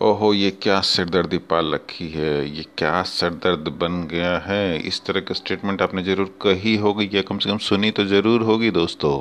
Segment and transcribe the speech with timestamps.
[0.00, 2.48] ओहो, ये क्या सिरदर्दी पाल रखी है?
[2.48, 4.78] ये क्या सरदर्द बन गया है?
[4.78, 8.42] इस तरह का स्टेटमेंट आपने ज़रूर कही होगी, या कम से कम सुनी तो ज़रूर
[8.42, 9.14] होगी दोस्तों।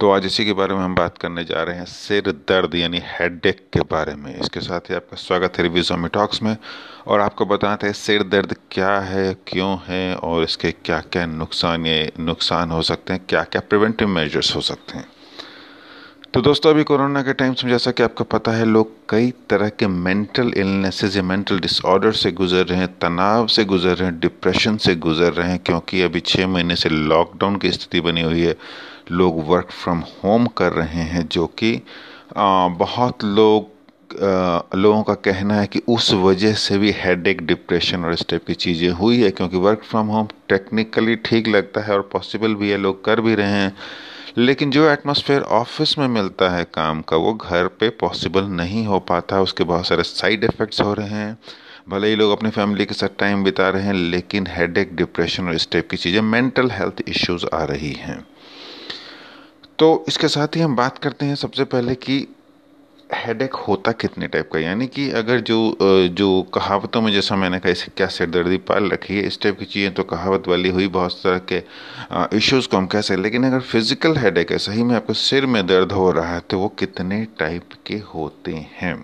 [0.00, 3.00] तो आज इसी के बारे में हम बात करने जा रहे हैं सिर दर्द यानी
[3.04, 6.56] हेडेक के बारे में। इसके साथ ही आपका स्वागत है रिव्यूजोमी टॉक्स में,
[7.06, 11.86] और आपको बताते हैं सिर दर्द क्या है, क्यों है, और इसके क्या क्या नुकसान
[11.86, 15.06] ये नुकसान हो सकते हैं क्या क्या प्रिवेंटिव मेजर्स हो सकते हैं?
[16.34, 19.68] तो दोस्तों अभी कोरोना के टाइम्स में जैसा कि आपको पता है लोग कई तरह
[19.68, 24.18] के मेंटल इलनेसेस या मेंटल डिसऑर्डर से गुजर रहे हैं तनाव से गुजर रहे हैं
[24.20, 28.42] डिप्रेशन से गुजर रहे हैं क्योंकि अभी छः महीने से लॉकडाउन की स्थिति बनी हुई
[28.42, 28.54] है।
[29.10, 31.72] लोग वर्क फ्रॉम होम कर रहे हैं जो कि
[32.36, 33.74] बहुत लोग
[34.22, 38.44] आ, लोगों का कहना है कि उस वजह से भी हेड डिप्रेशन और इस टाइप
[38.46, 42.70] की चीज़ें हुई है क्योंकि वर्क फ्रॉम होम टेक्निकली ठीक लगता है और पॉसिबल भी
[42.70, 43.72] है लोग कर भी रहे हैं।
[44.38, 48.98] लेकिन जो एटमॉस्फेयर ऑफ़िस में मिलता है काम का, वो घर पे पॉसिबल नहीं हो
[49.00, 51.38] पाता। उसके बहुत सारे साइड इफ़ेक्ट्स हो रहे हैं।
[51.88, 55.46] भले ही लोग अपनी फैमिली के साथ टाइम बिता रहे हैं, लेकिन हेड एक डिप्रेशन
[55.46, 58.26] और इस टाइप की चीज़ें मेंटल हेल्थ इश्यूज़ आ रही हैं।
[59.78, 62.26] तो इसके साथ ही हम बात करते हैं सबसे पहले कि
[63.10, 64.58] हेडेक होता कितने टाइप का?
[64.58, 65.56] यानी कि अगर जो
[66.12, 69.64] जो कहावतों में जैसा मैंने कहा, इसे क्या सिरदर्दी पाल रखी है, इस टाइप की
[69.64, 71.62] चीज़ें तो कहावत वाली हुई बहुत तरह के
[72.36, 75.66] इश्यूज़ को हम कह सकते लेकिन अगर फ़िज़िकल हेडेक है, सही में आपको सिर में
[75.66, 78.94] दर्द हो रहा है तो वो कितने टाइप के होते हैं?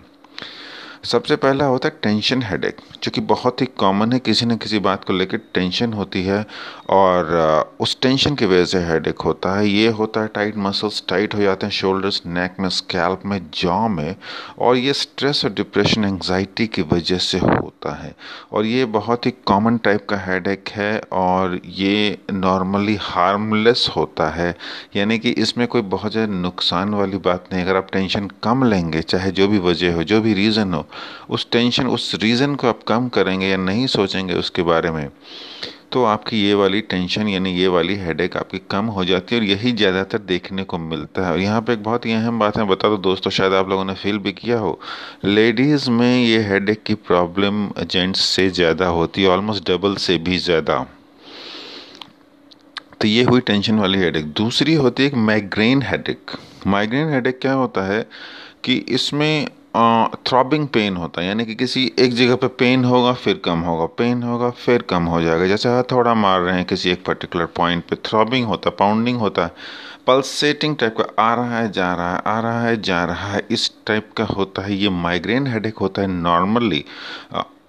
[1.04, 4.78] सबसे पहला होता है टेंशन हेडेक, जो कि बहुत ही कॉमन है, किसी न किसी
[4.78, 6.44] बात को लेकर टेंशन होती है
[6.90, 11.34] और उस टेंशन की वजह से हेडेक होता है। ये होता है टाइट मसल्स टाइट
[11.34, 14.14] हो जाते हैं शोल्डर्स, नेक में, स्कैल्प में, जॉ में
[14.58, 18.14] और ये स्ट्रेस और डिप्रेशन एंजाइटी की वजह से होता है।
[18.52, 24.54] और ये बहुत ही कॉमन टाइप का हेडेक है और ये नॉर्मली हार्मलेस होता है।
[24.96, 29.02] यानी कि इसमें कोई बहुत ज़्यादा नुकसान वाली बात नहीं, अगर आप टेंशन कम लेंगे,
[29.02, 30.86] चाहे जो भी वजह हो, जो भी रीज़न हो
[31.30, 35.08] उस टेंशन उस रीज़न को आप कम करेंगे या नहीं सोचेंगे उसके बारे में
[35.92, 39.46] तो आपकी ये वाली टेंशन यानी ये वाली हेडेक आपकी कम हो जाती है और
[39.46, 42.64] यही ज़्यादातर देखने को मिलता है। और यहाँ पे एक बहुत ही अहम बात है,
[42.66, 44.78] बता दो दोस्तों, शायद आप लोगों ने फील भी किया हो।
[45.24, 50.38] लेडीज़ में ये हेडेक की प्रॉब्लम जेंट्स से ज़्यादा होती है ऑलमोस्ट डबल से भी
[50.40, 50.78] ज़्यादा।
[53.00, 56.30] तो ये हुई टेंशन वाली हेडेक दूसरी होती है एक माइग्रेन हेडेक
[56.66, 58.04] माइग्रेन हेडेक क्या होता है
[58.64, 63.40] कि इसमें थ्रॉबिंग पेन होता है, यानी कि किसी एक जगह पे पेन होगा, फिर
[63.44, 67.04] कम होगा पेन होगा, फिर कम हो जाएगा। जैसे हथौड़ा मार रहे हैं किसी एक
[67.04, 69.54] पर्टिकुलर पॉइंट पे थ्रॉबिंग होता है पाउंडिंग होता है
[70.06, 73.42] पल्सेटिंग टाइप का आ रहा है, जा रहा है, आ रहा है, जा रहा है,
[73.50, 76.84] इस टाइप का होता है, ये माइग्रेन हेडेक होता है नॉर्मली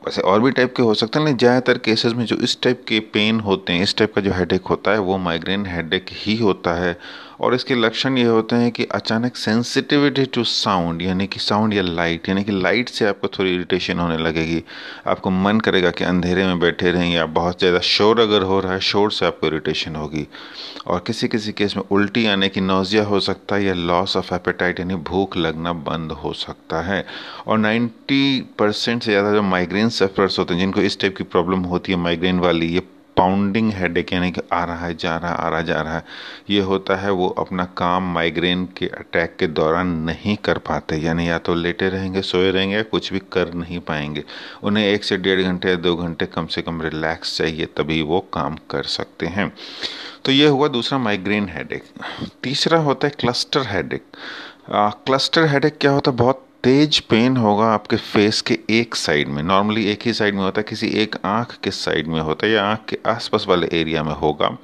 [0.06, 2.84] वैसे और भी टाइप के हो सकते हैं, लेकिन ज़्यादातर केसेस में जो इस टाइप
[2.88, 6.36] के पेन होते हैं, इस टाइप का जो हेडेक होता है, वो माइग्रेन हेडेक ही
[6.38, 6.98] होता है।
[7.44, 11.82] और इसके लक्षण ये होते हैं कि अचानक सेंसिटिविटी टू साउंड यानी कि साउंड या
[11.84, 14.64] लाइट यानी कि लाइट से आपको थोड़ी इरिटेशन होने लगेगी।
[15.08, 18.74] आपको मन करेगा कि अंधेरे में बैठे रहें या बहुत ज़्यादा शोर अगर हो रहा
[18.74, 20.28] है, शोर से आपको इरिटेशन होगी।
[20.88, 24.34] और किसी किसी केस में उल्टी आने की नोजिया हो सकता है या लॉस ऑफ़
[24.34, 27.06] एपेटाइट यानी भूख लगना बंद हो सकता है।
[27.48, 31.64] और 90 परसेंट से ज़्यादा जो माइग्रेन सफरर्स होते हैं, जिनको इस टाइप की प्रॉब्लम
[31.66, 32.88] होती है माइग्रेन वाली, ये
[33.18, 35.96] पाउंडिंग हेड एक यानी कि आ रहा है, जा रहा है, आ रहा जा रहा
[35.96, 36.04] है।
[36.50, 41.28] ये होता है वो अपना काम माइग्रेन के अटैक के दौरान नहीं कर पाते, यानी
[41.30, 44.24] या तो लेटे रहेंगे, सोए रहेंगे, या कुछ भी कर नहीं पाएँगे।
[44.64, 48.20] उन्हें एक से डेढ़ घंटे या दो घंटे कम से कम रिलैक्स चाहिए, तभी वो
[48.34, 49.52] काम कर सकते हैं।
[50.26, 51.84] तो ये हुआ दूसरा माइग्रेन हेडेक
[52.44, 54.04] तीसरा होता है क्लस्टर हेडेक
[54.72, 56.18] क्लस्टर हेडेक क्या होता है?
[56.18, 60.42] बहुत तेज पेन होगा आपके फेस के एक साइड में। नॉर्मली एक ही साइड में
[60.42, 63.70] होता है, किसी एक आँख के साइड में होता है या आँख के आसपास वाले
[63.74, 64.58] एरिया में होगा।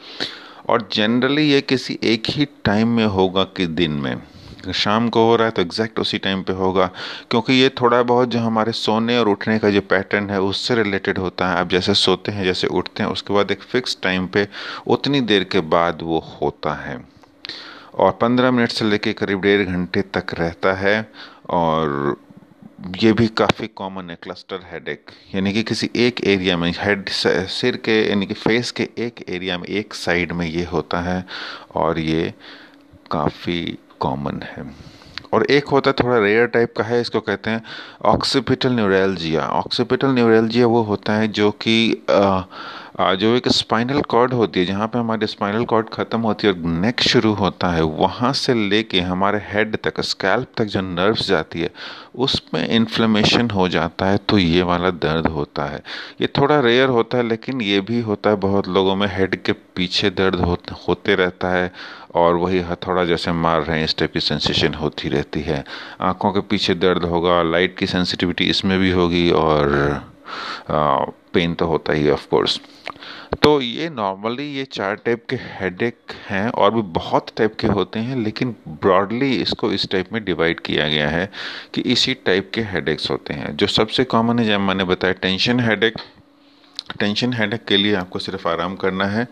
[0.70, 4.24] और जनरली ये किसी एक ही टाइम में होगा कि दिन में।
[4.74, 6.92] शाम को हो रहा है तो एग्जैक्ट उसी टाइम पे होगा।
[7.32, 11.18] क्योंकि ये थोड़ा बहुत जो हमारे सोने और उठने का जो पैटर्न है, उससे रिलेटेड
[11.18, 14.48] होता है। आप जैसे सोते हैं, जैसे उठते हैं, उसके बाद एक फिक्स टाइम पे
[14.88, 17.20] उतनी देर के बाद वो होता है।
[17.96, 21.12] और पंद्रह मिनट से लेके करीब डेढ़ घंटे तक रहता है।
[21.50, 22.18] और
[22.98, 27.78] ये भी काफ़ी कॉमन है क्लस्टर हेडेक यानी कि किसी एक एरिया में हेड सिर
[27.78, 31.26] के, यानी कि फेस के एक एरिया में, एक साइड में ये होता है
[31.76, 32.34] और ये
[33.12, 34.64] काफ़ी कॉमन है।
[35.34, 37.64] और एक होता है, थोड़ा रेयर टाइप का है, इसको कहते हैं
[38.06, 42.06] ऑक्सीपिटल न्यूरलजिया ऑक्सीपिटल न्यूरलजिया वो होता है जो कि
[43.00, 46.60] जो एक स्पाइनल कॉर्ड होती है जहाँ पे हमारी स्पाइनल कॉर्ड ख़त्म होती है और
[46.60, 51.62] नेक शुरू होता है वहाँ से लेके हमारे हेड तक स्कैल्प तक जो नर्व्स जाती
[51.62, 51.70] है
[52.18, 55.82] उसमें इन्फ्लेमेशन हो जाता है तो ये वाला दर्द होता है।
[56.22, 59.52] ये थोड़ा रेयर होता है लेकिन ये भी होता है बहुत लोगों में हेड के
[59.76, 60.58] पीछे दर्द हो,
[60.88, 61.72] होते रहता है
[62.16, 65.64] और वही हथौड़ा जैसे मार रहे हैं इस टाइप की सेंसेशन होती रहती है।
[66.02, 69.68] आँखों के पीछे दर्द होगा लाइट की सेंसिटिविटी इसमें भी होगी और
[71.34, 72.60] पेन तो होता ही ऑफ़ कोर्स
[73.44, 78.00] तो ये नॉर्मली ये चार टाइप के हेडेक हैं और भी बहुत टाइप के होते
[78.00, 81.30] हैं, लेकिन ब्रॉडली इसको इस टाइप में डिवाइड किया गया है
[81.74, 85.60] कि इसी टाइप के हेडेक्स होते हैं। जो सबसे कॉमन है जब मैंने बताया टेंशन
[85.60, 85.98] हेडेक
[87.00, 89.28] टेंशन हेडेक के लिए आपको सिर्फ़ आराम करना है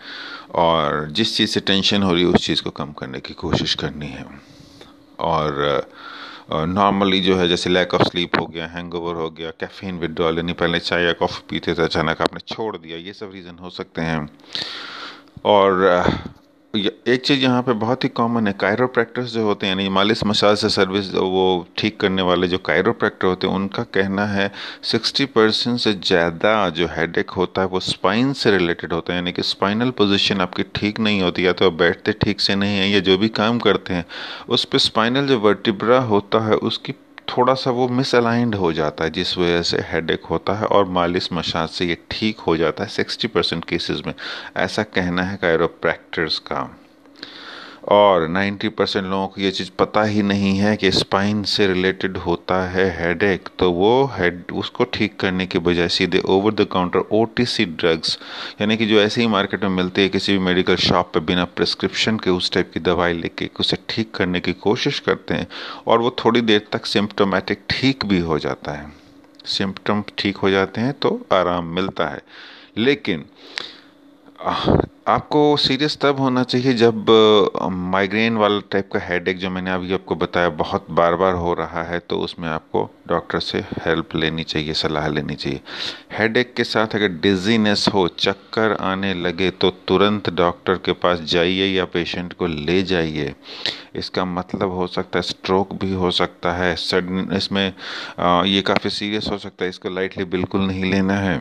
[0.56, 3.74] और जिस चीज़ से टेंशन हो रही है, उस चीज़ को कम करने की कोशिश
[3.76, 4.26] करनी है।
[5.20, 5.90] और
[6.50, 10.54] नॉर्मली जो है, जैसे लैक ऑफ़ स्लीप हो गया हैंगओवर हो गया कैफीन विड्रॉल यानी
[10.54, 14.02] पहले चाय या कॉफ़ी पीते थे, अचानक आपने छोड़ दिया, ये सब रीज़न हो सकते
[14.02, 14.28] हैं।
[15.46, 16.04] और
[16.74, 20.58] एक चीज़ यहाँ पे बहुत ही कॉमन है कायरोप्रैक्टर्स जो होते हैं, यानी मालिश मसाज
[20.58, 24.52] से सर्विस वो ठीक करने वाले जो कायरोप्रैक्टर होते हैं, उनका कहना है
[24.86, 29.32] 60 परसेंट से ज़्यादा जो हेडेक होता है वो स्पाइन से रिलेटेड होता है, यानी
[29.32, 32.90] कि स्पाइनल पोजीशन आपकी ठीक नहीं होती, या तो आप बैठते ठीक से नहीं है,
[32.90, 34.06] या जो भी काम करते हैं,
[34.50, 36.96] उस पर स्पाइनल जो वर्टिब्रा होता है, उसकी
[37.30, 41.30] थोड़ा सा वो मिसअलाइंड हो जाता है, जिस वजह से हेडेक होता है और मालिश
[41.34, 44.14] मसाज से ये ठीक हो जाता है सिक्सटी परसेंट केसेस में।
[44.58, 46.64] ऐसा कहना है कायरोप्रैक्टर्स का
[47.88, 52.18] और 90 परसेंट लोगों को ये चीज़ पता ही नहीं है कि स्पाइन से रिलेटेड
[52.18, 57.00] होता है हेडेक तो वो हेड उसको ठीक करने के बजाय सीधे over the counter
[57.12, 58.18] OTC drugs
[58.62, 61.46] यानी कि जो ऐसे ही मार्केट में मिलती है, किसी भी मेडिकल शॉप पे बिना
[61.46, 65.48] प्रिस्क्रिप्शन के उस टाइप की दवाई लेके, उसे ठीक करने की कोशिश करते हैं,
[65.88, 68.92] और वो थोड़ी देर तक सिम्टोमेटिक ठीक भी हो जाता है।
[69.46, 72.22] सिम्टम ठीक हो जाते हैं तो आराम मिलता है।
[72.78, 73.26] लेकिन
[75.08, 77.10] आपको सीरियस तब होना चाहिए जब
[77.92, 81.84] माइग्रेन वाला टाइप का हेडेक जो मैंने अभी आपको बताया बहुत बार बार हो रहा
[81.84, 85.62] है तो उसमें आपको डॉक्टर से हेल्प लेनी चाहिए, सलाह लेनी चाहिए।
[86.12, 91.66] हेडेक के साथ अगर डिजीनेस हो, चक्कर आने लगे तो तुरंत डॉक्टर के पास जाइए
[91.68, 93.34] या पेशेंट को ले जाइए।
[93.96, 97.66] इसका मतलब हो सकता है स्ट्रोक भी हो सकता है सडन इसमें
[98.48, 101.38] ये काफ़ी सीरियस हो सकता है, इसको लाइटली बिल्कुल नहीं लेना है।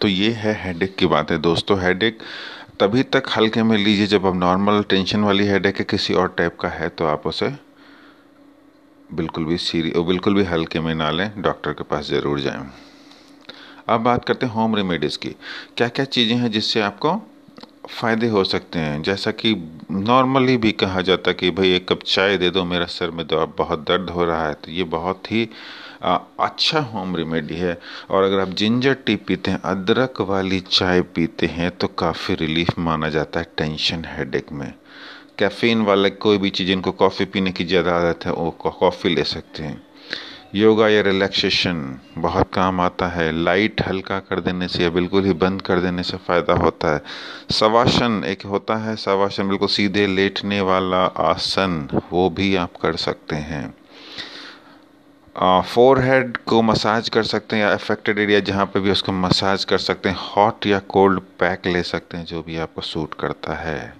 [0.00, 2.18] तो ये है हेडेक की बात है दोस्तों। हेडेक
[2.80, 6.58] तभी तक हल्के में लीजिए जब आप नॉर्मल टेंशन वाली हेडेक है किसी और टाइप
[6.60, 7.48] का है तो आप उसे
[9.10, 12.70] बिल्कुल भी सीरी बिल्कुल भी हल्के में ना लें। डॉक्टर के पास ज़रूर जाएँ।
[13.88, 15.34] अब बात करते हैं होम रेमेडीज़ की।
[15.76, 17.14] क्या क्या चीज़ें हैं जिससे आपको
[17.90, 19.02] फ़ायदे हो सकते हैं?
[19.02, 19.54] जैसा कि
[19.90, 23.26] नॉर्मली भी कहा जाता है कि, भाई एक कप चाय दे दो, मेरा सर में
[23.58, 25.48] बहुत दर्द हो रहा है। तो ये बहुत ही
[26.00, 27.78] अच्छा होम रेमेडी है।
[28.10, 32.78] और अगर आप जिंजर टी पीते हैं, अदरक वाली चाय पीते हैं तो काफ़ी रिलीफ
[32.78, 34.72] माना जाता है टेंशन हेडेक में।
[35.38, 39.24] कैफीन वाले कोई भी चीज़ इनको कॉफ़ी पीने की ज़्यादा आदत है, वो कॉफ़ी ले
[39.24, 39.82] सकते हैं।
[40.54, 45.32] योगा या रिलैक्सेशन बहुत काम आता है। लाइट हल्का कर देने से या बिल्कुल ही
[45.34, 47.02] बंद कर देने से फ़ायदा होता है।
[47.50, 53.36] सवासन एक होता है सवासन बिल्कुल सीधे लेटने वाला आसन, वो भी आप कर सकते
[53.36, 53.66] हैं।
[55.38, 59.64] फोर हेड को मसाज कर सकते हैं या अफेक्टेड एरिया जहाँ पे भी उसको मसाज
[59.64, 63.54] कर सकते हैं हॉट या कोल्ड पैक ले सकते हैं, जो भी आपको सूट करता
[63.54, 63.94] है।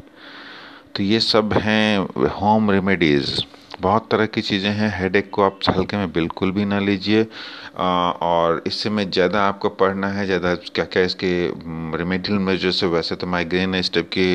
[0.96, 3.40] तो ये सब हैं होम रेमेडीज़
[3.80, 7.26] बहुत तरह की चीज़ें हैं। हेडेक को आप हल्के में बिल्कुल भी ना लीजिए।
[7.78, 11.30] और इससे में ज़्यादा आपको पढ़ना है, ज़्यादा क्या क्या इसके
[11.98, 14.26] रेमेडियल मेजर से वैसे तो माइग्रेन इस टाइप की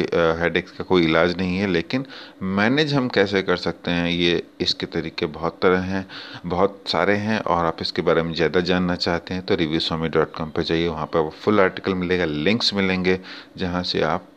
[0.42, 2.06] हेडेक का कोई इलाज नहीं है, लेकिन
[2.44, 6.06] मैनेज हम कैसे कर सकते हैं, ये इसके तरीके बहुत तरह हैं,
[6.46, 10.10] बहुत सारे हैं, और आप इसके बारे में ज़्यादा जानना चाहते हैं तो रिव्यू स्वामी
[10.10, 13.20] डॉट कॉम पर जाइए, वहाँ पर फुल आर्टिकल मिलेगा लिंक्स मिलेंगे,
[13.58, 14.30] जहाँ से आप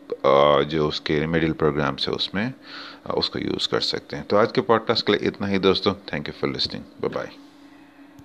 [0.67, 2.53] जो उसके रेमेडियल प्रोग्राम्स है, उसमें
[3.15, 6.29] उसको यूज़ कर सकते हैं। तो आज के पॉडकास्ट के लिए इतना ही दोस्तों। Thank
[6.29, 7.46] you for listening bye bye